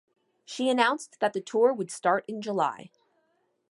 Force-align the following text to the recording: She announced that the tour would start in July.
She 0.45 0.67
announced 0.67 1.19
that 1.19 1.33
the 1.33 1.41
tour 1.41 1.71
would 1.71 1.91
start 1.91 2.25
in 2.27 2.41
July. 2.41 2.89